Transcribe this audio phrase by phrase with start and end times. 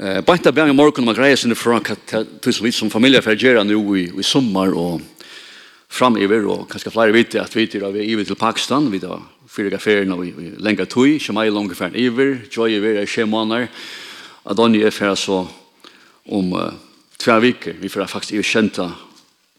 [0.00, 1.80] Eh bästa bär i morgon man grejer sin från
[2.40, 5.00] tills vi som familja fer gera nu i i fram och
[5.88, 8.90] framöver og kanske fler vet at vi er av vi til Pakistan.
[8.90, 13.68] Vi då fyra affärer vi länge tog schemai långa färd över joy över er schemanar
[14.44, 15.48] att då er fer så
[16.26, 16.72] om
[17.18, 17.76] två vikur.
[17.80, 18.92] Vi får faktisk i kjenta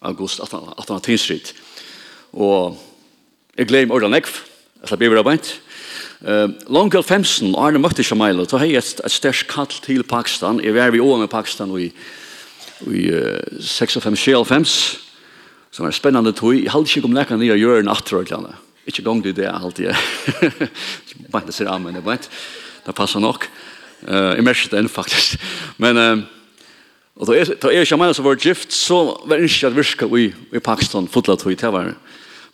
[0.01, 1.53] august 18 18 tidsrit
[2.31, 2.77] og
[3.57, 4.29] eg gleym ordan ekv
[4.81, 5.61] att det blir arbetet
[6.21, 10.61] Uh, Longal 15, Arne møtte Shamaila, så har jeg et, et størst kall til Pakistan.
[10.63, 11.91] Jeg var i år med Pakistan i,
[12.89, 14.73] i uh, 56-57,
[15.71, 16.55] som er spennende tog.
[16.57, 18.63] Jeg hadde ikke om lekkene nye gjøre en atterhørtlandet.
[18.87, 19.91] Ikke gang til det, alltid.
[19.91, 20.69] jeg.
[21.31, 22.29] Bare ikke, amen, jeg vet.
[22.87, 23.45] Det passer nok.
[24.07, 25.37] Uh, jeg merker det enn faktisk.
[25.83, 26.01] Men...
[26.01, 26.25] Uh,
[27.17, 29.73] Og da er, da er ikke meg som var gift, så var det ikke at
[29.73, 31.55] virka i, i Pakistan, fotlet tog.
[31.57, 31.95] Det var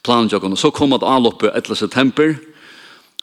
[0.04, 1.76] planen og så kom det anloppet 11.
[1.76, 2.36] september,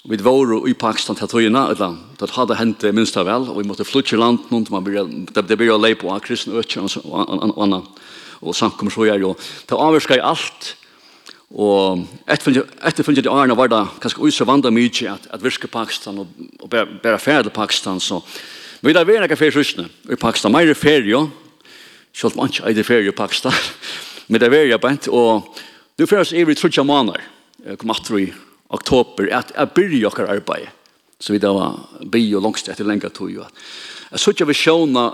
[0.09, 3.67] Vi var i Pakistan til tøyene, eller det hadde hendt minst av vel, og vi
[3.69, 4.49] måtte flytte i landet,
[5.37, 8.01] det ble å leie på av kristne økker og annet,
[8.41, 9.35] og samkommer så gjør jo.
[9.69, 10.71] Det avvirket i alt,
[11.53, 16.33] og etterfølge de årene var det kanskje også vandret mye at, at virke Pakistan og,
[16.63, 18.23] og bare ferie til Pakistan, så
[18.81, 21.27] Men vi da var ikke ferie søsne i Pakistan, mer ferie,
[22.15, 23.53] selv om man ikke er ferie i Pakistan,
[24.29, 25.59] men det var jeg bent, og
[25.99, 27.21] nå føres i vi trutja måneder,
[27.77, 28.33] kom atter i
[28.71, 30.71] oktober at jeg byrja okkar arbeid
[31.21, 31.81] så vi da var
[32.13, 35.11] bi og langst etter lenga tog jo at så ikke vi sjåna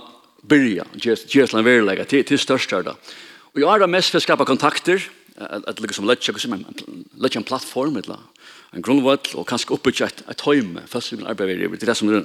[0.46, 5.02] byrja Gjersland verilega til, til størst da og jeg er mest for å skapa kontakter
[5.36, 8.18] at lukka som letja som en plattform etla
[8.77, 12.10] en grunnvall og kanskje oppbyggja et, et høyme fast vi vil arbeide ved det som
[12.12, 12.24] er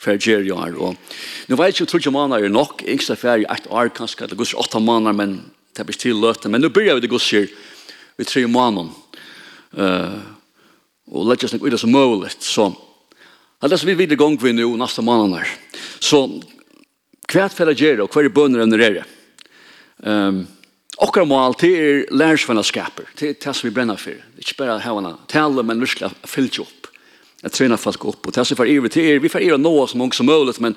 [0.00, 0.96] fyrir gjer jo er og
[1.48, 4.80] nu veit ikke om trutja er nok yngsta fyrir et år kanskje eller gusser åtta
[4.80, 5.38] månader men
[5.76, 7.48] det blir til løte men nu byrja vi det gusser
[8.16, 8.92] vi tre månader
[11.12, 12.32] og lett seg ut som mulig.
[12.40, 15.54] Så det er det som vi videre gang vi nå neste måned her.
[16.00, 16.26] Så
[17.26, 19.00] hva er det å gjøre, og hva er bønner enn det er?
[20.04, 20.44] Um,
[20.96, 24.16] Okkar mål til er lærersvennaskaper, til det som vi brenner for.
[24.40, 26.88] Ikke bare ha henne tale, men virkelig fylte opp.
[27.42, 29.60] Jeg trener folk opp, og det som vi får iver til er, vi får iver
[29.60, 30.76] noe så mange som mulig, men,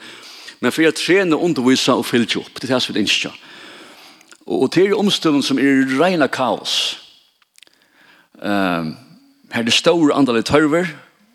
[0.59, 3.37] men for jeg trener undervisa og fylte opp, det er det som vi ønsker.
[4.43, 6.75] Og, og til er som er rena kaos.
[8.43, 8.91] Um,
[9.49, 10.89] Her er det store andalet tørver,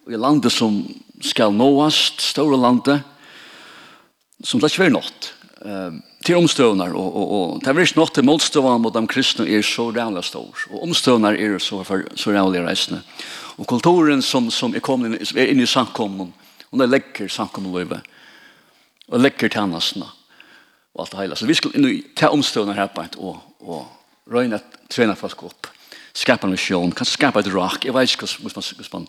[0.07, 0.83] og i landet som
[1.25, 3.03] skal nåast, store landet,
[4.45, 5.31] som det ikke er nått.
[5.65, 9.45] Um, til omstøvner, og, og, og det er ikke nått til motstøvner mot de kristne
[9.49, 13.03] er så rævlig stor, og omstøvner er så, for, så rævlig reisende.
[13.57, 16.33] Og kulturen som, som er, kommet inn, som er inne i samkommen,
[16.71, 18.01] og det legger samkommunløyve,
[19.09, 20.09] og lekker tjenestene,
[20.95, 21.37] og alt det hele.
[21.37, 24.61] Så vi skal inn i ta omstøvner her på et, og, og røyne
[24.93, 25.74] trene folk opp
[26.15, 29.09] skapa en vision, kan skapa et rock, jeg vet ikke hvordan man, hvordan man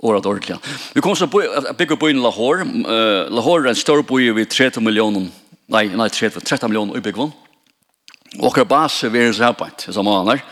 [0.00, 0.56] året ordentlig.
[0.94, 2.64] Vi kom så å bygge byen Lahore.
[2.64, 5.28] Uh, Lahore er en stor by ved 30 millioner,
[5.70, 7.34] nei, nei 30, 30 millioner i byggen.
[8.38, 10.44] Og akkurat base ved en særbeit, som han er.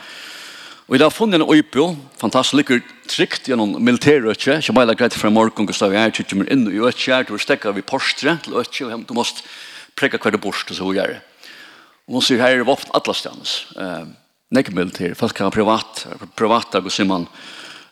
[0.88, 5.30] Og vi har funnet en øypå, fantastisk lykker trygt gjennom militærøtje, som bare greit fra
[5.30, 8.56] morgen, og stav er til kommer inn i øtje, du har stekket vi postre til
[8.56, 9.44] øtje, og du måst
[9.96, 11.20] prekka hver det bort, og så gjør det.
[12.08, 13.58] Og man sier, her er våpen atlastanes.
[13.76, 14.08] Uh,
[14.50, 15.14] nekmel til.
[15.14, 17.26] Folk har privat, privat og så man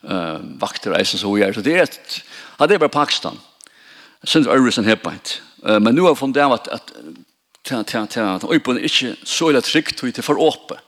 [0.04, 1.52] uh, vakter og eisen så gjør.
[1.52, 2.22] Så det er et,
[2.60, 3.38] ja, det er bare Pakistan.
[4.24, 5.42] Sint Øresen Hebbeint.
[5.62, 6.92] Uh, men nu har jeg funnet av at, at
[7.66, 10.80] ta ta ta ta upp och inte så illa tryckt ut for åpe.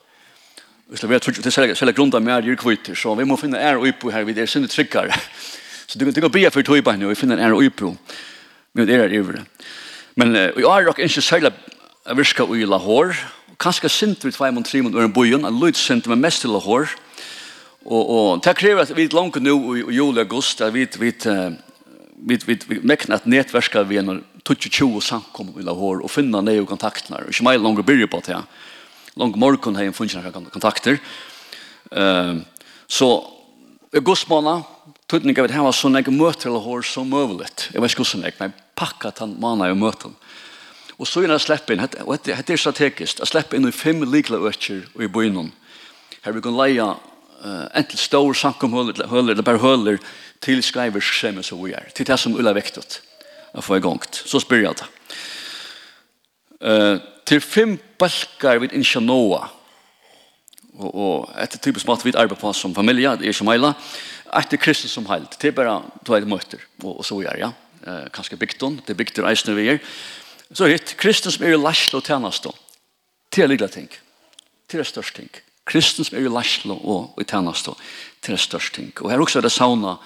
[0.89, 3.59] Hvis så vet jag det sälja sälja grunda med ju kvitter så vi måste finna
[3.59, 5.15] är uppe her vi är synd tryckar.
[5.87, 7.97] Så du kan tycka be för toy på finner er är uppe.
[8.73, 9.45] Men det er det.
[10.15, 11.51] Men vi har nok inte sälja
[12.15, 13.15] viska i Lahore
[13.59, 16.63] kanskje sinter i mot trimund, mot øren bojen, en lyd sinter, med mest til å
[16.63, 16.95] hår.
[17.89, 20.87] Og, og det krever at vi er langt nå i, i juli august, at vi,
[20.99, 21.13] vi,
[22.17, 26.67] vi, vi, vi mekner at nettversker vi en 20-20 samkom i Lahore og finna nye
[26.69, 27.25] kontaktene.
[27.29, 28.39] Ikke meg langt byrje på det.
[29.19, 31.01] Langt morgen har jeg funnet kontakter.
[31.91, 32.45] Uh,
[32.87, 33.09] så
[33.97, 34.63] august måned,
[35.09, 37.49] tøtninger vil var sånn jeg møter Lahore som mulig.
[37.73, 40.37] Jeg vet ikke hvordan jeg, men jeg pakket den måned jeg møter Lahore
[40.99, 44.03] Og så er det slippe inn, og dette er strategisk, å slippe inn i fem
[44.03, 45.53] likla økker i byen.
[46.25, 50.01] Her vi kan leie uh, enten stor samkomhøler, eller bare høler,
[50.43, 51.87] til skriver skjemme som vi er.
[51.95, 53.03] Til det som Ulla vektet.
[53.57, 54.03] å få i gang.
[54.13, 54.87] Så spør jeg det.
[56.61, 59.49] Uh, til fem balkar vid innsja noa.
[60.79, 63.73] Og, og etter typisk mat vi arbeider på som familie, det er ikke meila.
[64.37, 65.39] Etter Kristus som heilt.
[65.41, 67.55] Det er bare, to er møter, og, og så vi er, ja.
[67.87, 69.79] Uh, kanskje bygden, det er bygden eisne vi er.
[69.81, 72.53] Uh, Så er det kristen som er i lærslo og tjeneste.
[73.35, 73.91] Det er lille ting.
[74.71, 75.29] Det er størst ting.
[75.69, 77.75] Kristen som er i lærslo og i tjeneste.
[78.25, 78.93] Det er størst ting.
[79.03, 79.99] Og her også er det sauna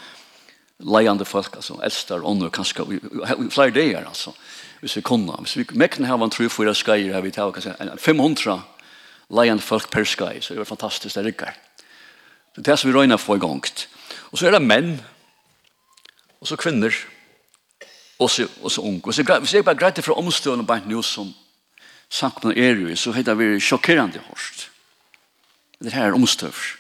[0.83, 4.33] leiande folk, altså eldster, ånder, kanskje, i flere dager, altså,
[4.81, 5.37] hvis vi kunne.
[5.45, 8.59] Hvis vi mekkene her var en tru for å skje her vi tar kanskje 500
[9.31, 11.55] leiande folk per skje, så det var fantastisk, det rikker.
[12.53, 13.63] Det er det som vi røyner for i gang.
[14.33, 14.97] Og så er det menn,
[16.41, 16.95] og så kvinner,
[18.23, 19.01] og så, og så ung.
[19.05, 21.33] Og så, hvis jeg bare greit det fra omstående bare nå som
[22.13, 24.69] sakna er jo, så heter vi sjokkerande hårst.
[25.83, 26.79] Det her er omstøvr.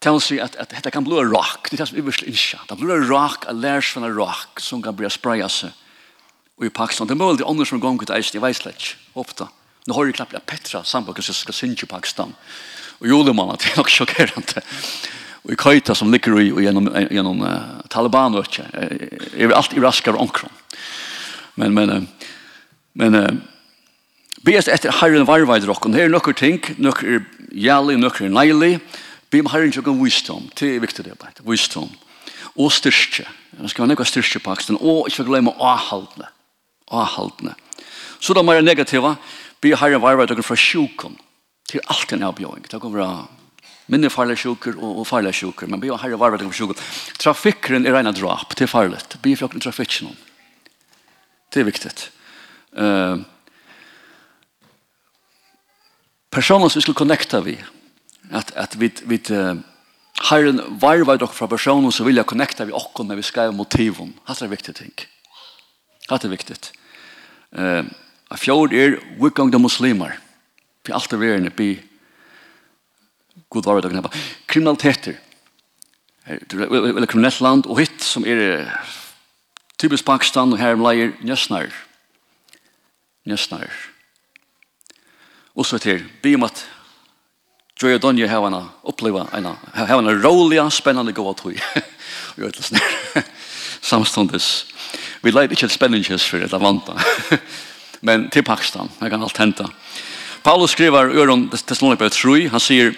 [0.00, 1.68] Det vil si at, at dette kan bli rak.
[1.68, 2.60] Det er det som vi vil ikke.
[2.68, 5.74] Det blir rak, en lærsvann rak, som kan bli spraya seg
[6.64, 7.08] i Pakistan.
[7.08, 9.48] Det er mulig andre som gong ut eisen, jeg vet slett, ofte.
[9.88, 12.32] Nå har jeg klart Petra sambakken som skal synge i Pakistan.
[13.00, 14.64] Og jo, det er nok sjokkerande
[15.48, 18.66] i køyta som ligger i gjennom, gjennom uh, Taliban og ikke.
[19.32, 20.52] Jeg er alltid raskere omkring.
[21.56, 22.36] Men, men, uh,
[22.94, 23.30] men uh,
[24.44, 25.96] Bes etter Herren varveid rokken.
[25.96, 28.70] Her er noen ting, noen er jævlig, noen er neilig.
[29.30, 30.46] Be om Herren tjokken visdom.
[30.58, 31.44] Det er viktig det, bare.
[31.46, 31.90] Visdom.
[32.56, 33.26] Og styrke.
[33.58, 34.78] Man skal ha noe styrke på aksen.
[34.80, 36.30] Og ikke glemme avhaldene.
[36.88, 37.52] Avhaldene.
[38.20, 39.14] Så da må jeg negativa.
[39.60, 41.20] Be Herren varveid rokken fra sjukken.
[41.70, 42.64] Til alt en avbjøring.
[42.66, 43.12] Det kommer å
[43.90, 46.78] Minne farlig sjuker og, og farlig sjuker, men be og herre varvet om sjuker.
[47.18, 49.00] Trafikkeren er ena drap, det er farlig.
[49.22, 50.12] Be for åkken trafikken.
[51.50, 51.90] Det er viktig.
[52.70, 53.24] Uh,
[56.30, 57.56] personer som vi skulle connecta vi,
[58.30, 59.58] at, at vi, vi uh,
[60.30, 64.14] herren varvet dere fra personer som vilja connecta vi okkur når vi skrev motiven.
[64.28, 64.94] Det er viktig ting.
[66.06, 66.60] Det er viktig.
[67.58, 67.82] Uh,
[68.38, 70.14] Fjord er, vi gang de muslimer.
[70.86, 71.72] Vi er alltid verden, vi
[73.50, 74.10] god var det å
[74.50, 75.18] kriminaliteter
[76.30, 78.68] eller kriminellt land og hitt som er
[79.80, 81.70] typisk Pakistan og her om leier njøsnar.
[83.26, 83.70] Njøsnar.
[85.56, 86.62] Og så til vi om at
[87.80, 91.56] Joy og Donja har henne oppleva henne har henne rolig spennende gåa tog
[92.36, 92.82] Vi gjør det sånn
[93.90, 94.50] samståndes
[95.24, 96.94] vi leier ikke et spenningskjøs for et vanta
[98.06, 99.68] men til Pakistan jeg kan alt henta
[100.44, 102.94] Paulus skriver i øron Thessalonica 3, han sier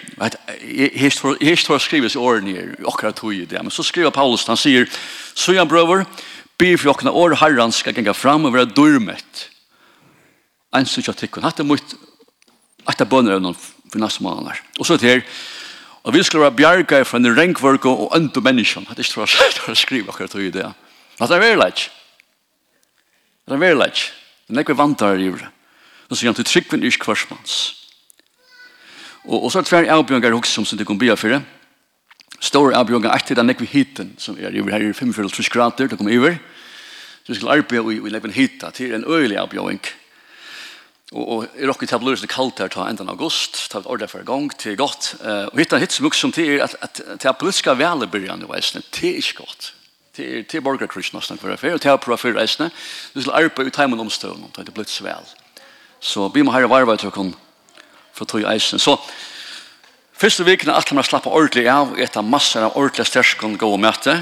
[0.71, 4.45] jeg står hest for i åren her, akkurat tog i det, men så skriver Paulus,
[4.47, 4.85] han sier,
[5.35, 6.05] så jeg brøver,
[6.57, 9.49] be for åkne år herren skal gjenge fram og være dørmet.
[10.75, 11.95] En som ikke tikkun, hatt er mot,
[12.87, 14.61] at det bønner noen for neste måneder.
[14.79, 15.23] Og så til
[16.03, 19.71] og vi skal være bjerga fra en renkvørk og øndu menneskene, hatt er ikke for
[19.71, 20.65] å skrive akkurat tog i det.
[21.19, 21.85] Hatt er verileg.
[23.43, 24.07] Hatt er verileg.
[24.47, 24.79] Hatt er verileg.
[24.79, 25.51] Hatt er verileg
[26.13, 27.57] så sier han til tryggven er kvarsmans.
[29.23, 31.41] Og, og så er det tverre avbjørnger også som det kom bia for det.
[32.43, 36.15] Stor avbjørngar etter den nekve hiten som er over her i 45 grader, det kommer
[36.19, 36.37] over.
[37.23, 39.79] Så vi skal arbeide i, i nekven hita til en øyelig avbjørng.
[41.13, 44.09] Og, og i rokket til det kaldt her til enden av august, ta et ordet
[44.11, 45.15] for en gang, til godt.
[45.21, 48.43] Uh, og hitta hitt som som til er at, at, at, at politiska vele byrjan
[48.43, 49.73] i veisene, det er ikke godt.
[50.17, 52.69] Det er, til er nesten for det, og til å prøve for reisene.
[53.15, 55.42] Du skal arbeide i teimen omstøvn, det er blitt så vel.
[56.03, 57.37] Så vi må herre varve til å kunne
[58.13, 58.81] få tog i eisen.
[58.81, 58.97] Så
[60.19, 64.17] første vikene at man slapper ordentlig av etter masser av ordentlig sterskon gå og møte.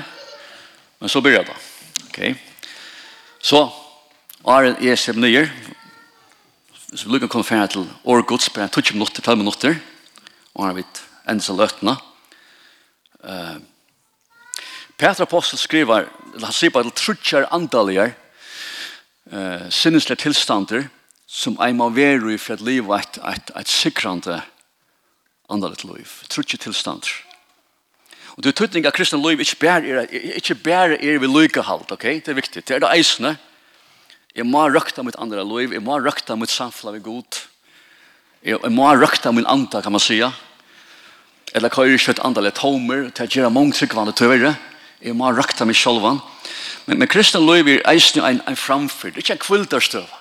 [1.01, 2.06] Men så begynner det da.
[2.12, 2.36] Okay.
[3.42, 3.66] Så
[4.45, 5.48] Aren er sem nye.
[6.94, 9.81] Så vi lukker å komme ferdig til år gods på 20 minutter, 12 minutter.
[10.54, 11.98] Og han vet enda så løtene.
[13.25, 13.57] Uh,
[15.01, 18.13] Petra Apostel skriver, han sier bare til trutjer andaligar,
[19.33, 20.90] uh, sinneslige tilstander,
[21.31, 24.42] som jeg må være i for at livet er et, et, et sikrande
[25.52, 26.18] andalet liv.
[26.30, 27.07] Trutje tilstand.
[28.35, 31.92] Og det er tydning at kristne liv ikke bare er, ikke bare er vi lykkehalt,
[31.92, 32.04] ok?
[32.19, 32.66] Det er viktig.
[32.68, 33.38] Det er det eisende.
[34.35, 35.73] Jeg må røkta mitt andre liv.
[35.76, 37.42] Jeg må røkta mitt samfunn med god.
[38.44, 40.31] Jeg, jeg må røkta min anda, kan man sija.
[41.56, 44.56] Eller hva er ikke et andalet tomer til å gjøre mange tryggvande tøvere.
[45.04, 46.19] Jeg må røkta mitt sjolvan.
[46.88, 50.18] Men, men kristne liv er eisende en, en framfyrd, Det er ikke en kvildarstøv.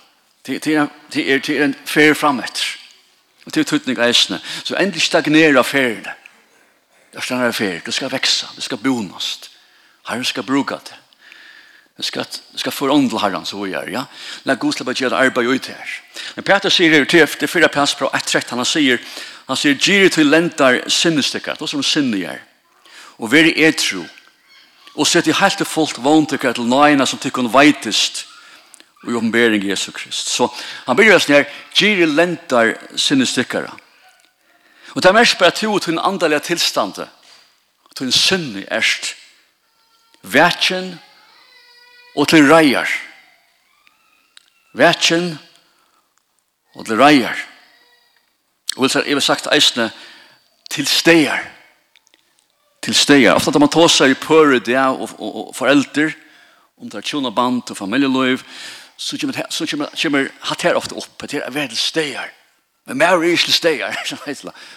[0.47, 2.77] Det er, det er en fer fremetter.
[3.45, 4.41] Og det er tøtning av eisene.
[4.65, 6.15] Så endelig stagnerer ferene.
[7.11, 7.81] Det er stagnerer fer.
[7.85, 8.49] Det skal veksa.
[8.57, 9.51] Det skal bonast.
[10.09, 10.97] Herren skal bruka det.
[11.97, 13.91] Det skal, det skal forandre herren så vi gjør.
[13.93, 14.05] Ja?
[14.49, 15.91] La god slippe gjøre arbeid ut her.
[16.37, 18.55] Men Peter sier det til det fyra pass på ett trett.
[18.55, 19.03] Han sier,
[19.49, 21.59] han sier, gyr til lentar sinnestykker.
[21.59, 22.41] Det er som sinne gjør.
[23.21, 24.07] Og veri etro.
[24.97, 28.25] Og sett i helt til folk vant til nøyene som tykkun veitest.
[28.25, 28.40] Og
[29.09, 30.29] i oppenbering Jesu Krist.
[30.29, 30.49] Så
[30.87, 33.73] han begynner sånn her, Giri lentar sinne stykkara.
[34.95, 37.07] Og det er mest bare tro til en andalega tilstande,
[37.97, 39.15] til en sinne erst,
[40.23, 40.99] vetjen
[42.17, 42.89] og til reier.
[44.77, 45.33] Vetjen
[46.75, 47.39] og til reier.
[48.77, 49.91] Og jeg vil sagt eisne,
[50.71, 51.41] til steier.
[52.83, 53.35] Til steier.
[53.35, 56.13] Ofta da man tar seg i pøret det og, og, og foreldre,
[56.81, 58.45] om det er tjona band og familieløyv,
[59.01, 62.33] så kommer, det så kommer, kommer hat her ofta upp Det är väl steier.
[62.85, 63.97] Men mer er ikke steier.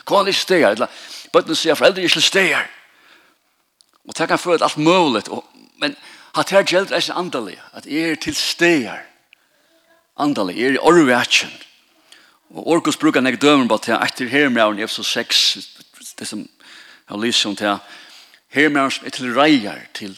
[0.06, 0.88] Kåne er ikke steier.
[1.34, 2.70] Bøtten sier foreldre er ikke steier.
[4.08, 5.24] Og det kan føle alt mulig.
[5.82, 5.96] Men
[6.36, 7.58] hatt her gjelder er ikke andelig.
[7.74, 9.02] At jeg er til steier.
[10.18, 10.56] Andelig.
[10.58, 11.52] Jeg er i orvætjen.
[12.54, 15.58] Og Orkos brukar nek dømer på efter här med i så sex
[16.20, 16.48] Det som
[17.10, 17.78] jeg lyser om till
[18.50, 20.18] här med er til reier til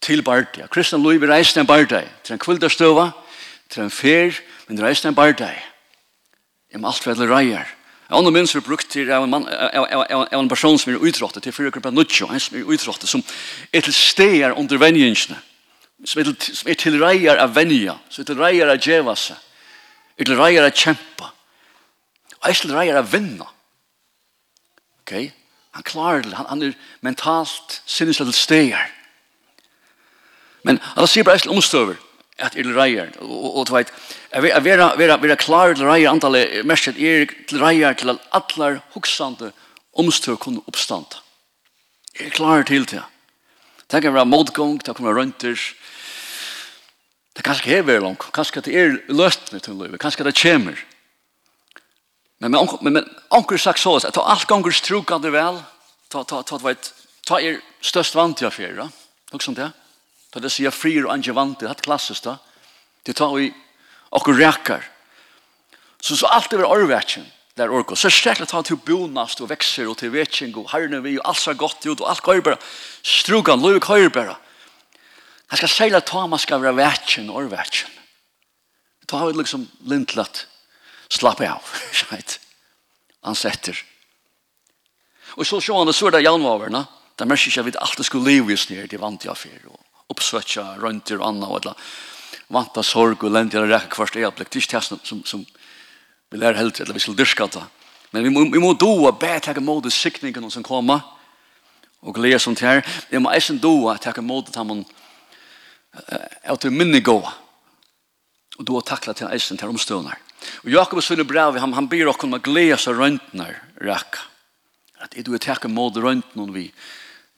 [0.00, 0.66] til Bardia.
[0.66, 3.10] Kristna Lui vi reiste en Bardia til en kvildar støva
[3.70, 4.36] til en fer,
[4.68, 5.62] men det en bardeg.
[6.72, 7.66] Jeg må alt vedle reier.
[8.06, 11.42] Jeg har minns vi brukt til en, man, av, av, en person som er utrottet,
[11.42, 13.22] til fyrir gruppa Nutsjo, en som er utrottet, som
[13.74, 15.38] er til stegar under venjingsene,
[16.04, 19.16] som er til, som er til reier av venja, som er til reier av djeva
[19.18, 19.40] seg,
[20.16, 21.32] er til reier av kjempa,
[22.36, 23.48] og er til reier av vinna.
[25.02, 25.16] Ok?
[25.74, 28.86] Han klarer det, han, han er mentalt sinneslig til stegar.
[30.62, 31.98] Men han sier bare eisen omstøver,
[32.38, 33.12] at til reier.
[33.20, 33.92] Og, og, vet,
[34.30, 38.80] er vera, vera, vera klar til reier, antallet mest er til reier til at allar
[38.94, 39.52] hugsande
[39.96, 41.18] omstøk kunne oppstand.
[42.20, 43.02] Er klar til det.
[43.90, 45.74] Det kan være motgång, det kan være rønters,
[47.36, 50.78] det kanskje er veldig langt, kanskje det er løst med til livet, kanskje det kommer.
[52.38, 55.62] Men men men, men onkel sagt så att allt gånger strokade vel
[56.08, 58.88] ta ta ta vet ta er størst vant jag för då.
[59.32, 59.72] Också det.
[60.36, 62.34] Ta det sier frier og angevante, det er klassisk da.
[63.08, 63.46] Det tar vi
[64.12, 64.82] okkur rækar.
[65.96, 67.24] Så så alt er orvætjen
[67.56, 67.96] der orko.
[67.96, 71.40] Så særlig tar til bonast og vekser og til vetsing og herrene vi og alt
[71.40, 72.58] ser godt ut og alt går bare.
[73.02, 74.36] Strugan, løy går bare.
[75.48, 77.96] Han skal særlig ta man skal være vetsing og orvætjen.
[79.08, 80.44] Ta vi liksom lintlatt
[81.08, 81.64] slappe av.
[83.24, 83.84] han setter.
[85.36, 86.84] Og så sjå han det så er det januarene.
[87.16, 89.72] Det merker ikke at vi alltid skulle leve just nere det vant jeg for.
[89.72, 91.74] Og oppsvetja rønter och annat och etla
[92.48, 95.46] vanta sorg og lente eller rekk først er det ikke det som, som
[96.30, 97.64] vi lär helt eller vi skulle dyrka det
[98.10, 101.00] men vi må, vi må doa bætlegge mode siktningen som kommer
[102.00, 102.86] och glädja sånt här.
[103.10, 104.84] vi må eisen doa takke mode til man
[106.42, 107.32] är till minne gåa
[108.58, 110.16] og doa tackla till eisen till omstående
[110.64, 114.18] Och Jakob sønne brev han, han ber byr att glädja sig runt när räcka.
[114.98, 116.72] Att du er takke mode när vi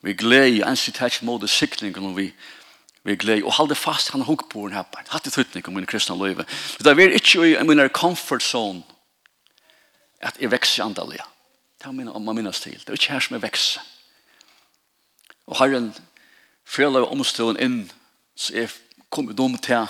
[0.01, 2.33] vi glädja, ens glede ansitt mode siktningen og vi
[3.09, 5.09] vi glei og halde fast han hugg på den her part.
[5.13, 6.45] Hatt i tøytning om min kristna løyve.
[6.79, 8.83] Det er ikke i min comfort zone
[10.21, 11.25] at jeg vekser andalega.
[11.79, 12.75] Det er min, man minnes til.
[12.75, 13.85] Det er ikke her som jeg vekser.
[15.47, 15.93] Og herren
[16.67, 17.79] freløy omstålen inn
[18.37, 18.69] så jeg
[19.09, 19.87] kom i dom til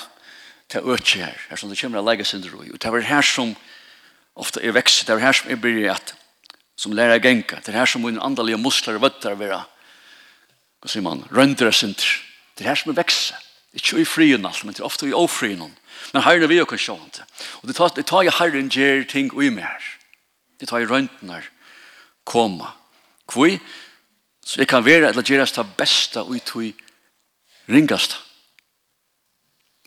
[0.69, 1.37] til øtje her.
[1.49, 2.45] Her som det kommer å sin.
[2.45, 3.55] Og det er her som
[4.35, 5.07] ofta jeg vekser.
[5.07, 6.13] Det er her som jeg blir at
[6.79, 7.59] som lærer jeg genka.
[7.59, 9.63] Det er her som min andalega muskler og vøtter vera.
[10.79, 11.25] Hva sier man?
[11.33, 12.28] Røndere sinter.
[12.59, 13.37] Det er her som er vekse.
[13.71, 15.61] Ikke i frien alt, men det er ofte i ofrien.
[16.11, 17.21] Men herren er vi jo kan.
[17.61, 19.79] Og det tar, det tar jeg herren gjør ting ui mer.
[20.59, 21.47] Det tar jeg røntgen her.
[22.27, 22.73] Koma.
[23.31, 23.61] Kvoi?
[24.43, 26.73] Så jeg kan være eller gjøre det beste ui tui
[27.69, 28.17] ringast.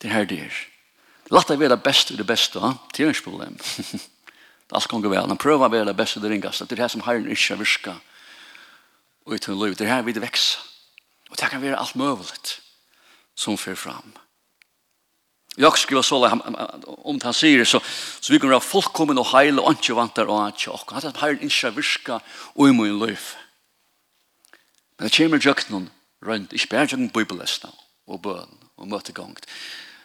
[0.00, 0.64] Det er her det er.
[1.29, 2.73] Latt deg være det beste i det beste, ha?
[2.97, 3.61] det er ikke problem.
[4.64, 5.29] det er alt kan gå vel.
[5.29, 6.64] Men prøv å være det beste i det ringast.
[6.64, 8.00] Det er her som herren ikke virker.
[9.29, 9.76] Og i tun liv.
[9.76, 10.62] Det er her vi det vekser.
[11.31, 12.62] Og det kan være alt mulig
[13.43, 14.13] som fer fram.
[15.57, 16.29] Jag skriver så
[16.87, 17.81] om han säger så
[18.21, 21.15] så vi kommer att fullkommen och heil och inte vantar och att jag har han
[21.15, 23.21] heilen inte virka och i min liv.
[24.99, 25.91] Men det kommer jag någon
[26.23, 27.71] runt i spärren bibelläsna
[28.07, 29.47] och bön och möte gångt.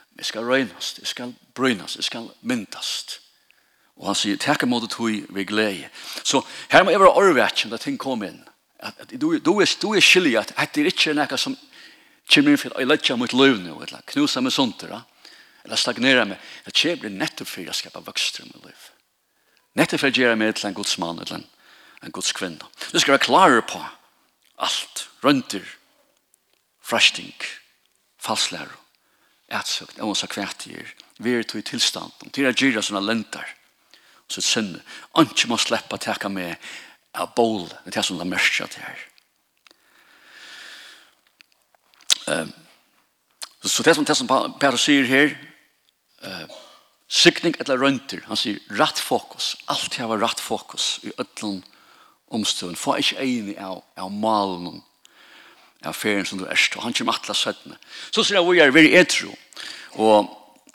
[0.10, 3.22] Vi ska rönas, vi ska brynas, vi ska myntast.
[3.98, 5.90] Og han sier, takk mot det tog vi glede.
[6.24, 8.44] Så her må jeg være orvætjen da ting kom inn.
[8.80, 11.56] At, at, du, du, er, du er skyldig at det er ikke noe som
[12.30, 15.04] kommer inn for at jeg letter mot liv nå, eller knuser meg sånt, da.
[15.66, 16.40] eller stagnerer meg.
[16.68, 18.88] Jeg kommer inn nettopp for jeg skaper vokster i mitt liv.
[19.78, 21.48] Nettopp for jeg gjør meg til en gods mann, eller en,
[22.04, 22.72] en gods kvinne.
[22.92, 23.84] Du skal være klar på
[24.58, 25.06] alt.
[25.24, 25.64] Rønter,
[26.82, 27.36] frasting,
[28.22, 28.76] falslære,
[29.52, 33.56] ætsøkt, og så kvært kvætier, vi er til tilstand, til å gjøre sånne lenter,
[34.30, 34.82] så sønne.
[35.20, 36.56] ikke må slippe å teka med
[37.18, 39.00] av bål, det er som det mørkja til her.
[42.28, 42.54] Um,
[43.64, 44.30] så, det som, det som
[44.60, 45.34] Per sier her,
[46.26, 46.46] uh,
[47.08, 51.64] sikning eller rønter, han sier rett fokus, alltid var rett fokus i ødlen
[52.28, 54.82] omstøven, for ikke enig av, av malen
[55.88, 57.78] av ferien som du erst, og han kommer atlas søttene.
[58.12, 59.32] Så sier jeg, vi er veldig etro,
[59.96, 60.28] og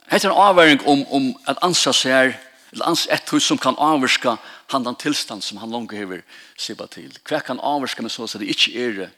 [0.09, 2.33] heter en avværing om, om at ansa seg
[2.73, 4.37] eller ans et hus som kan avvärska
[4.73, 6.23] han den tilstand som han langt hever
[6.57, 7.13] sibba til.
[7.29, 9.11] Hva kan avvärska med så att det inte är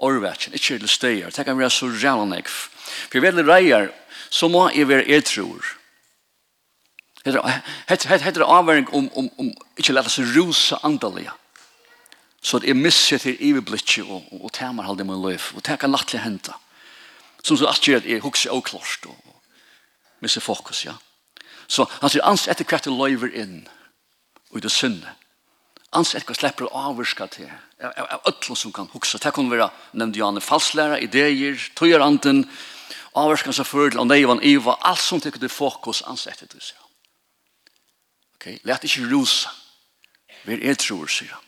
[0.00, 1.30] orvetjen, ikke til steier.
[1.30, 3.88] Det kan være så rævlig For jeg vet reier,
[4.30, 5.76] så må jeg være etruer.
[7.24, 11.30] Hette er avværing om, om, om ikke lette seg rosa andalige.
[12.42, 15.52] Så at jeg misser til iveblikket og, og, og temer halde min løyf.
[15.54, 16.52] Og det kan lattelig hente.
[17.44, 19.42] Som så at jeg hukser og klart og, og
[20.20, 20.94] misser fokus, ja.
[21.68, 23.68] Så han sier, ans etter hvert du løyver inn
[24.50, 25.12] og i det synne.
[25.92, 27.50] Ans etter hvert slipper du avvirka til
[27.82, 32.44] av, av som kan huxa Det kan vara, nämnde jag, falsklära, idéer, tøyaranden,
[33.16, 36.78] avvarskan seg fyrir til neivan iva, alt som tekur til fokus ansett etter seg.
[38.36, 39.50] Ok, let ikkje rusa.
[40.46, 41.46] Vi er tror, sier han.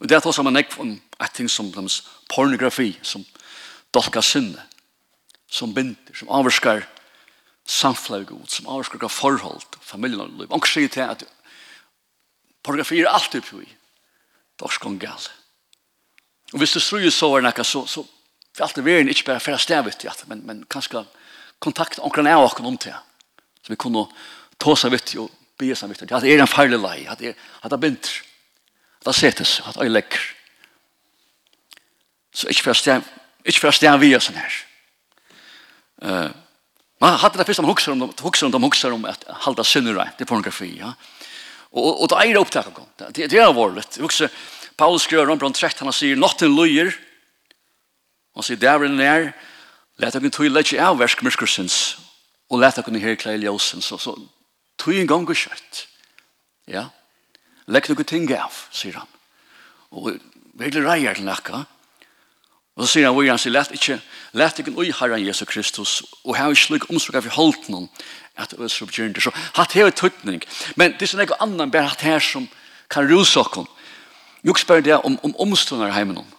[0.00, 3.24] Og det er også man ekv om et ting som dems pornografi, som
[3.94, 4.60] dolka sinne,
[5.48, 6.84] som binder, som avvarskar
[7.66, 10.50] samflag ut, som avvarskar forhold, familien og liv.
[10.50, 11.24] Og sier til at
[12.62, 13.68] pornografi er alltid på i.
[14.60, 15.28] Dorskon gal.
[16.52, 18.04] Og hvis du sruer så er nekka, så, så
[18.56, 21.04] for alt det verden ikke bare færre stavet, ja, men, men kanskje
[21.60, 22.94] kontakt omkring av oss om til.
[23.62, 24.06] Så vi kunne
[24.62, 25.28] ta seg vitt og
[25.60, 26.06] be seg vitt.
[26.06, 28.12] At det er en farlig lei, at det, at det bint,
[29.00, 30.24] at det setes, at det er legger.
[32.36, 33.12] Så ikke færre stavet,
[33.44, 34.58] ikke færre stavet vi er sånn her.
[36.04, 36.30] Uh,
[37.00, 40.10] man hadde det først om hukser om, hukser om, de hukser om at halda synnere,
[40.16, 40.94] det er pornografi, ja.
[41.72, 42.74] Og, og det er är upptaget.
[42.98, 43.98] Det det är varligt.
[44.00, 44.28] Också
[44.76, 46.92] Paulus skriver om från 13 han sier, «Notten løyer»,
[48.36, 49.32] Han sier, där er nær,
[49.96, 51.96] let dere tog lägga av versk miskrsens
[52.50, 54.12] og let dere her klei ljusen så så
[54.76, 55.86] tog en gang og kjøtt.
[56.68, 56.90] Ja.
[57.66, 59.08] «Legg dere ting av, sier han.
[59.90, 60.10] Och
[60.54, 61.64] vill rejer till nacka.
[62.76, 63.96] Og så sier han, hvor han sier, let ikke,
[64.36, 67.88] let ikke ui herren Jesu Kristus, og her er slik omsorg av i holdt noen,
[68.36, 69.22] at det er så begynner.
[69.24, 70.42] Så hatt her er tøtning.
[70.76, 72.44] Men det er ikke annan bare hatt her som
[72.92, 73.64] kan ruse okken.
[74.44, 76.34] Jeg spør det om, om omstående hjemme noen.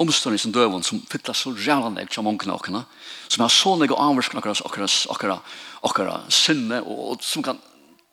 [0.00, 2.86] Omstående som døven, som fytler så rævende ikke av mange noen,
[3.26, 7.58] som har så nøye anvarsken akkurat, akkurat, akkurat, akkurat sinne, og, og som kan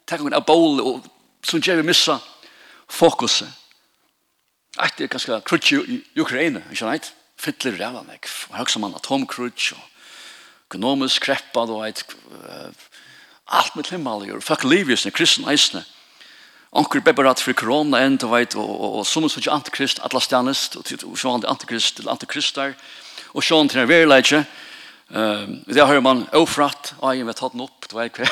[0.09, 2.17] tenke noen av bål, og som gjør vi missa
[2.89, 3.53] fokuset
[4.77, 7.11] Eit er ganske krutsi i Ukraina, ikke reit?
[7.39, 8.29] Fytler revan, ek.
[8.53, 12.03] Høg som man atomkrutsi, og økonomisk kreppa, og eit,
[13.49, 15.85] alt mitt himmel, og fuck liv i sin kristen eisne.
[16.69, 21.17] Onkur beberat for korona enn, du veit, og og, som er sånn antikrist, atlastanist, og
[21.17, 22.75] sånn antikrist til antikristar,
[23.33, 24.45] og sånn til en verileitje,
[25.09, 28.27] Um, det har man ofratt, og jeg vet hatt den opp, du vet hva.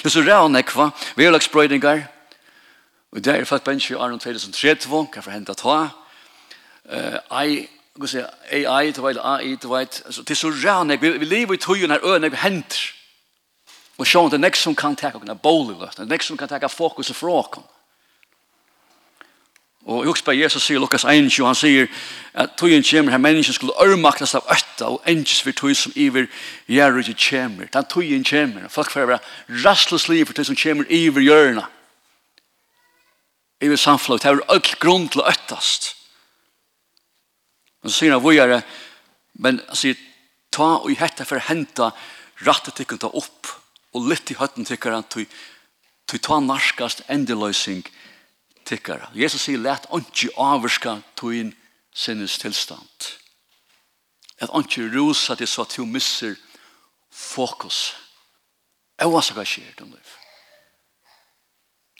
[0.00, 0.86] Det er så rann ekva,
[1.20, 2.06] verlagsbrøydingar,
[3.12, 5.76] Og det er faktisk bensje i Aron 2030, hva for hentet ta.
[7.42, 10.00] Ei, hva sier, ei, ei, du vet, ei, du vet.
[10.16, 12.88] Det er så rann, vi vi lever i tøyen her øyne, vi henter.
[13.98, 16.48] Og sjån, det er nek som kan teka okkona bolig, det er nek som kan
[16.48, 17.68] teka fokus fra okkon.
[19.84, 21.86] Og jeg husker på Jesus sier, Lukas 1, og han sier
[22.38, 26.28] at tøyen kommer her mennesken skulle ørmaktast av øtta og endes for tøy som iver
[26.70, 27.66] gjerrig kommer.
[27.66, 28.68] Den tøyen kommer.
[28.68, 29.18] Folk får være
[29.64, 31.81] rastløs liv for tøy som kommer iver hjørnet
[33.62, 34.22] i samfunnet.
[34.22, 35.92] Det er all grunn til å øttast.
[37.82, 38.62] Men så sier han vågjere,
[39.42, 39.98] men han sier,
[40.52, 41.88] ta og i hette for å hente
[42.44, 43.48] rattet ta opp,
[43.92, 45.26] og litt i høtten tikkene til
[46.10, 48.00] Du ta narskast endeløsing endeløysing
[48.64, 49.10] tikkara.
[49.14, 51.52] Jesus sier, let onki avurska tuin
[51.94, 53.08] sinnes tilstand.
[54.40, 56.36] At onki rusa til så at du misser
[57.10, 57.92] fokus.
[58.98, 60.14] Jeg var så hva skjer i din liv.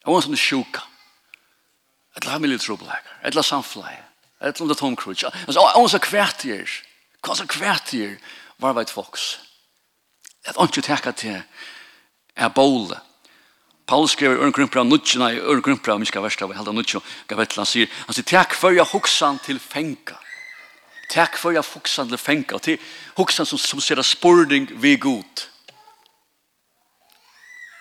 [0.06, 0.82] Ewa som er sjuka.
[2.16, 3.18] Et Eller familjetrobelager.
[3.22, 4.04] Eller samfleie.
[4.40, 5.24] Eller om det tom krutsch.
[5.24, 6.68] Altså, og så kvartier.
[7.22, 8.18] Hva så kvartier
[8.58, 9.38] var veit folks.
[10.48, 11.42] Et ikke teka til
[12.36, 12.98] er båle.
[13.86, 17.66] Paul skriver i Ørnkrumpra nutjena i Ørnkrumpra, om av miska versta, vi helda nutjo, han
[17.66, 20.18] sier, han sier, takk for jeg hoksan til fenga.
[21.10, 22.78] Takk for jeg hoksan til fenga, til
[23.18, 25.44] hoksan som, som ser spurning vi god.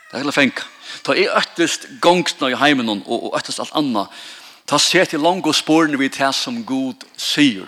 [0.10, 0.66] Det er hele fenga.
[1.04, 4.08] Ta i øktest gongtene i heimen og øktest alt anna.
[4.66, 7.68] ta se til lang og sporene vi til som god sier.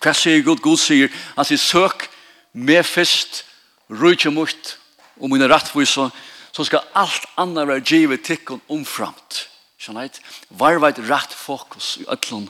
[0.00, 0.62] Hva sier god?
[0.64, 2.08] God sier, han sier, søk
[2.52, 3.44] med fest,
[3.90, 4.78] rujtje mot,
[5.20, 6.10] og mine rettviser,
[6.52, 9.46] så skal alt annet være givet tikkun omframt.
[9.78, 12.48] Skjønnheit, varveit rett fokus i ötlun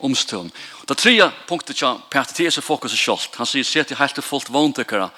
[0.00, 0.50] omstøvn.
[0.88, 3.34] Det tredje punktet til Peter, det er så fokuset kjolt.
[3.36, 5.10] Han sier, se til helt og fullt vondekere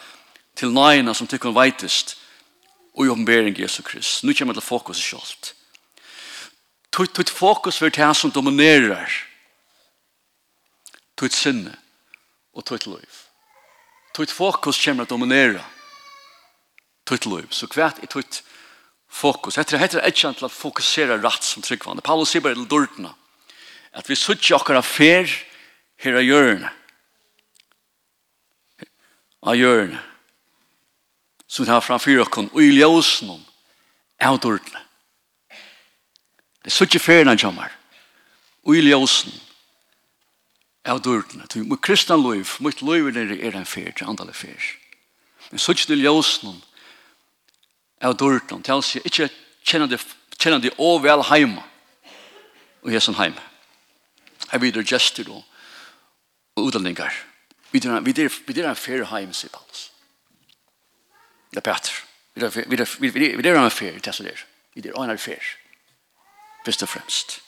[0.56, 2.16] til nøyene som tykker veitest
[3.00, 4.24] og i åpenbering Jesu Krist.
[4.24, 5.54] Nå kommer det fokus i kjølt.
[6.92, 9.08] Tutt fokus for det som dominerer
[11.16, 11.72] tutt sinne
[12.52, 13.20] og tutt liv.
[14.16, 15.62] Tutt fokus kommer til å dominere
[17.08, 17.48] tutt liv.
[17.50, 18.42] Så hvert er tutt
[19.08, 19.56] fokus.
[19.56, 22.02] Hette er ikke til å fokusere rett som tryggvann.
[22.04, 23.14] Paulus sier bare til dårdene
[23.96, 25.30] at vi suttje okkar fer
[26.04, 26.68] her av hjørne.
[29.40, 30.09] Av hjørne
[31.50, 33.42] som vi har framfyr okken, og i ljøsen om,
[34.22, 34.84] av dårdene.
[36.60, 37.72] Det er så ikke ferien han kommer.
[38.68, 39.32] Og i ljøsen,
[40.84, 41.44] er dårdene.
[41.50, 44.76] Så mot kristna liv, mot liv er en ferie, det er andre ferie.
[45.50, 46.62] Men så ikke i ljøsen om,
[48.00, 48.62] av dårdene.
[48.62, 49.28] Det er altså ikke
[49.64, 50.00] kjenner det,
[50.38, 51.66] kjenner det å vel heima.
[52.80, 53.42] Og jeg er sånn heima.
[54.52, 55.42] Jeg videre gester og
[56.62, 57.10] utdanninger.
[57.72, 59.89] Vi er en ferie heima, sier Paulus.
[61.50, 62.86] Det er bedre.
[62.98, 64.44] Vi er en affær så der.
[64.74, 65.42] Vi er en affær.
[66.64, 67.40] Først og fremst.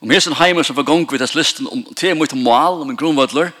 [0.00, 2.90] Om jeg som heimer som var gong ved dess listen om te mot mal om
[2.90, 3.52] en grunnvødler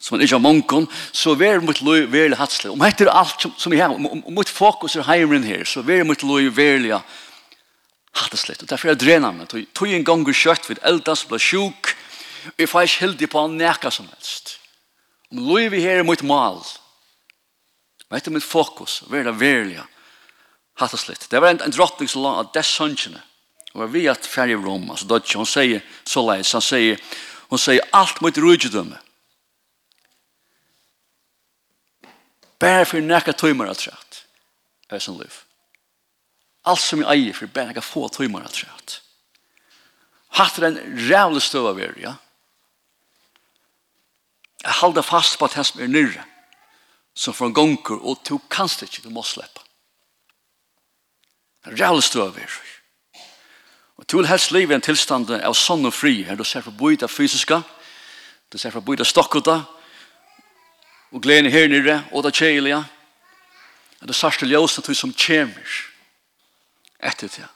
[0.00, 2.70] som han ikke har mongon så er mot løy verlig hatsle.
[2.70, 6.04] Om etter alt som, som jeg har om mot fokus er heimeren her så er
[6.04, 6.92] mot løy verlig
[8.12, 8.56] hatsle.
[8.60, 9.48] Og derfor er jeg drena meg.
[9.48, 11.94] Tog en gong og kjøtt ved eldas ble sjuk
[12.42, 14.56] vi jeg får ikke hildig på nekka som helst.
[15.30, 16.81] Om løy vi her mot mal så
[18.12, 19.84] Vet du mitt fokus, hva er det verlige?
[20.80, 21.28] Hatt og slitt.
[21.32, 23.20] Det var en, en drottning som la av dess sønnsjene.
[23.72, 27.00] Og vi at færre i Rom, altså Dodge, hun sier så leis, han sier,
[27.48, 28.98] hun sier alt mot rujudømme.
[32.60, 34.20] Bare for nekka tøymer av trett,
[34.92, 35.38] er sin liv.
[36.68, 38.98] Alt som jeg eier for bare nekka få tøymer av trett.
[40.36, 42.12] Hatt er en rævlig støv av er, ja?
[44.62, 46.22] Jeg halder fast på at hans er nyrre
[47.14, 49.60] som får en gonger, og du kanst ikke, du må slippe.
[51.62, 52.56] Det er rævlig støver.
[53.96, 56.64] Og du vil helst leve i en tilstand av sånn og fri, her du ser
[56.64, 57.60] for bøyda fysiska,
[58.50, 59.60] du ser for bøyda stokkota,
[61.12, 62.80] og gleden her nere, og da kjelia,
[64.00, 65.76] og du sørste ljøsene du som kjemer
[66.98, 67.46] etter det.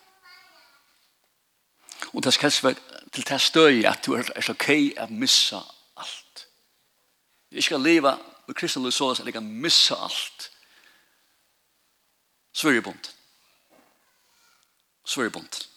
[2.13, 4.69] Og det skal helst være til det støy at du er, er ok
[5.03, 5.63] å missa
[5.97, 6.47] alt.
[7.51, 8.13] Jeg skal leve
[8.47, 10.51] og kristne løs såles at jeg kan missa alt.
[12.53, 13.11] Så er Sverige bunt.
[15.05, 15.69] Så er Sverige bunt.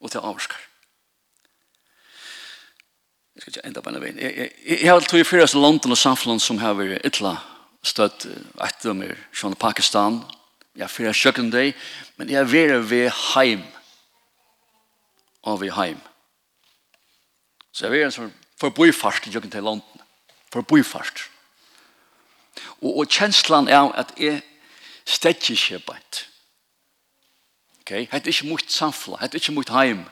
[0.00, 0.60] Og til avskar.
[3.34, 4.14] Jeg skal ikke enda på en vei.
[4.16, 7.34] Jeg, har tog i fyrast London og samfunn som har vært ytla
[7.84, 8.24] støtt
[8.64, 10.22] etter meg, er sånn Pakistan.
[10.76, 11.76] Jeg har fyrast sjøkken deg,
[12.16, 13.66] men jeg har vært ved heim.
[15.44, 16.00] Og ved heim.
[17.72, 20.04] Så jeg har vært en sånn forbøyfart i sjøkken til London.
[20.54, 21.26] Forbøyfart.
[21.26, 21.35] Forbøyfart
[22.86, 24.42] Og, og kjenslan er at jeg
[25.06, 26.28] stedje ikke bænt.
[27.80, 28.06] Okay?
[28.12, 30.04] Hette ikke mot samfla, hette ikke mot heim.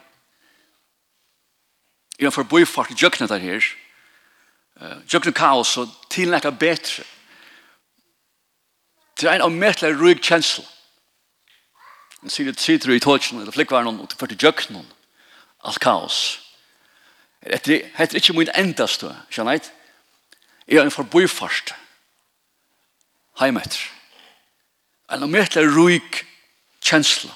[2.18, 3.62] Jeg har forbøyfart i jøkna der her.
[4.80, 7.04] Uh, jøkna kaos og tilnækka betre.
[9.20, 10.64] Det er en avmettelig rygg kjensla.
[12.22, 14.80] Jeg sier det sitter i tåtjen, eller flikkvaren, og det førte jøkna.
[15.64, 16.18] Alt kaos.
[17.42, 19.66] Hette ikke mot endastå, skjønner jeg?
[20.68, 21.74] Jeg har en forbøyfart
[23.40, 23.80] heimetter.
[25.12, 26.24] En omertelig ruik
[26.84, 27.32] kjensla.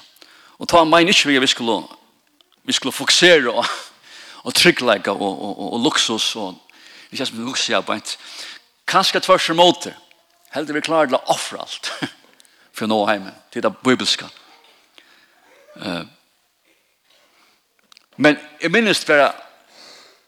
[0.59, 1.83] Og ta meg ikke vi skulle,
[2.63, 3.65] vi skulle fokusere og,
[4.43, 6.57] og trygglegge og, og, og, og luksus og
[7.09, 8.17] vi kjennes med luksus jeg beint.
[8.87, 9.95] Kanskje tvers og måte,
[10.49, 11.91] Heldig vi klarer til å offre alt
[12.73, 13.35] for å nå heimen.
[13.53, 14.25] til det bibelska.
[15.75, 16.05] Uh,
[18.17, 19.31] men jeg minnes bare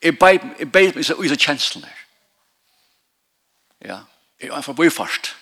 [0.02, 1.90] jeg beit meg så ut av kjenslene.
[3.82, 4.00] Ja,
[4.42, 5.34] jeg er for forbifart.
[5.34, 5.41] Ja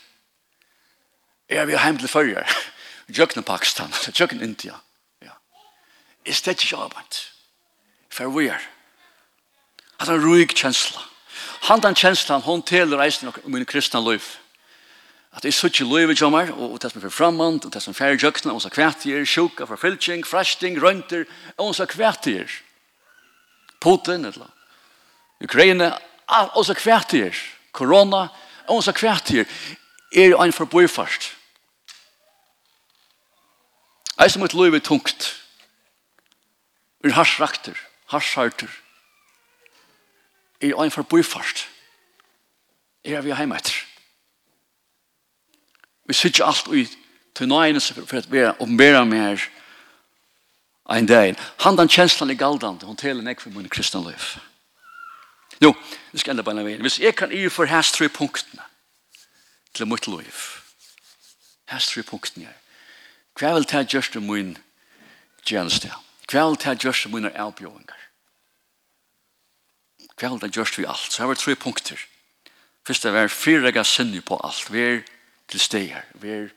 [1.50, 2.58] Jeg vi hjem til førjer.
[3.18, 4.74] Jøkken Pakistan, jøkken India.
[5.22, 5.34] Ja.
[6.26, 7.22] Jeg stedet ikke arbeid.
[8.10, 8.62] For vi er.
[10.00, 11.02] Han har roig kjensla.
[11.68, 14.22] Han den kjensla, hon teler reisen om min kristna liv.
[15.34, 17.94] At jeg sutt i liv i kjommer, og det som er framand, og det som
[17.94, 21.26] færre jøkken, og så kvætier, sjuka, forfylking, frasting, rønter,
[21.58, 22.50] og så kvætier.
[23.82, 24.50] Putin, eller
[25.44, 25.92] Ukraina,
[26.28, 27.34] og så kvætier.
[27.72, 28.28] Korona,
[28.68, 29.46] og så kvært kvætier.
[30.16, 31.39] Er ein forbøyfart.
[34.20, 35.36] Jeg som et liv er tungt.
[37.04, 37.76] Er harsrakter,
[38.08, 38.68] harsarter.
[40.62, 41.70] Er en forbøyfart.
[43.04, 43.86] Er vi hjemme etter.
[46.06, 46.98] Vi sitter alt ut
[47.36, 49.46] til nøyene for at vi er med her
[50.98, 51.36] en dag.
[51.60, 54.24] Han den kjenslen i galdande, hun teler nek for min kristne liv.
[55.62, 55.74] Jo,
[56.12, 56.78] vi skal enda på en vei.
[56.82, 58.64] Hvis jeg kan i for hans tre punktene
[59.74, 60.34] til mitt liv,
[61.66, 62.58] hans tre punktene her,
[63.40, 64.58] Hva vil ta gjørst om min
[65.48, 65.92] tjeneste?
[66.28, 68.06] Hva vil ta gjørst om mine avbjøringer?
[70.20, 71.08] Hva vil ta gjørst vi alt?
[71.08, 72.02] Så her var tre punkter.
[72.88, 74.68] Først er vi fyrrega sinne på alt.
[74.74, 75.04] Vi er
[75.48, 76.10] til steg her.
[76.20, 76.50] Vi er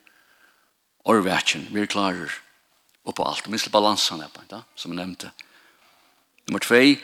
[1.04, 1.68] orvætjen.
[1.70, 2.34] Vi er klarer
[3.04, 3.48] og på alt.
[3.48, 5.30] Minst balansen er på, da, som jeg nevnte.
[6.48, 6.98] Nummer tvei,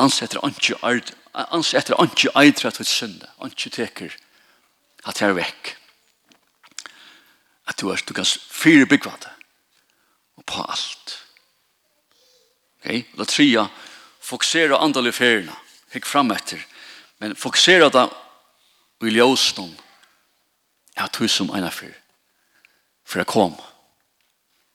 [0.00, 3.30] ansetter ikke ard, ansetter anki eitra til synde.
[3.46, 4.18] Ikke teker
[5.06, 5.74] at jeg er vekk
[7.66, 9.32] at du, er, du kan fyrebygge det
[10.36, 11.14] og på alt.
[12.80, 12.88] Ok?
[13.12, 13.66] Og det tredje,
[14.20, 15.54] fokusere andal i feriene.
[15.94, 16.58] hikk fram etter,
[17.22, 18.08] men fokusere det
[19.04, 19.70] i ljøsnum
[20.96, 21.94] er at du som ena fyr,
[23.06, 23.62] for å komme.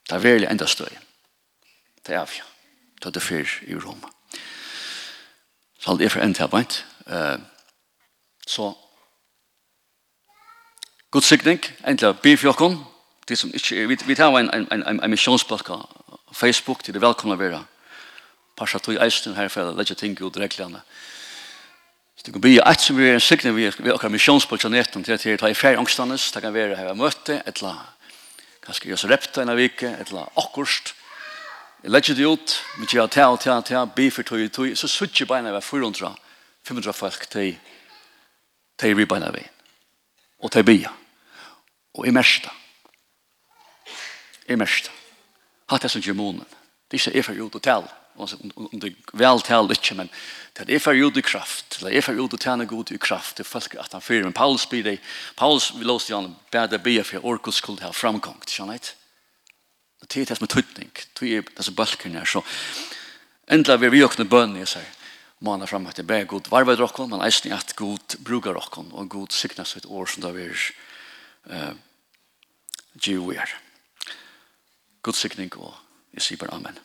[0.08, 0.91] Det er veldig enda støy.
[2.06, 2.47] Det er avgjør.
[2.99, 4.10] Det er det fyr i Roma.
[5.80, 6.80] Så alt er for en til arbeid.
[7.08, 7.39] Uh,
[8.49, 8.73] Så
[11.12, 12.86] God sikning, endelig be for dere.
[13.30, 15.74] De som ikke, vi, vi tar en, en, en, en misjonsblokka
[16.34, 17.62] Facebook, til det velkomne å være.
[18.58, 20.84] Pasha tog eisen her for å legge ting ut reglene.
[22.13, 25.06] Så det kan bli et som vi er en sikning vi er akkurat misjonsblokka netten
[25.06, 27.82] til at jeg tar i fjerde angstene, det kan være her møte, et eller
[28.65, 30.93] kanskje gjøre seg repte en av vike, et eller akkurst.
[31.82, 34.78] Jeg legger det ut, vi gjør til og til og til, be for tog tog,
[34.78, 36.13] så sutter beina ved 400,
[36.69, 37.54] 500 folk til,
[38.78, 39.50] til vi beina ved.
[40.45, 40.98] Og til bia.
[41.97, 42.52] Og i mesta.
[44.49, 44.91] I mesta.
[45.69, 46.45] Hatt det som gjør månen.
[46.89, 47.89] Det er ikke jeg for ut og tal.
[48.19, 50.10] Om det er vel tal ikke, men
[50.58, 51.78] det er jeg for ut i kraft.
[51.80, 53.38] Det er jeg for ut og tjene god i kraft.
[53.38, 54.25] Det er folk at han fyrer.
[54.25, 54.97] Men Paulus blir det.
[55.38, 58.49] Paulus vil også gjerne bedre be for orkos skulle ha framgångt.
[58.49, 58.93] Skjønner jeg?
[60.08, 60.91] Det er det som er tøytning.
[61.19, 62.25] Det er det som bølken er.
[62.25, 62.43] Så
[63.47, 64.86] endelig vil vi åkne bønne i seg
[65.45, 68.86] måne frem at det ber god varve dere, men eisen eisne at god bruker dere,
[68.91, 70.58] og god signa sitt år som det er
[71.49, 71.73] eh,
[72.95, 73.56] djur.
[75.02, 75.73] Guds sikning og
[76.13, 76.80] jeg sier bare amen.